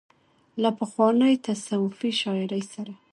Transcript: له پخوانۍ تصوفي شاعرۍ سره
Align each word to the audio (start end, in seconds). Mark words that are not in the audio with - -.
له 0.61 0.69
پخوانۍ 0.77 1.33
تصوفي 1.45 2.09
شاعرۍ 2.21 2.63
سره 2.73 2.93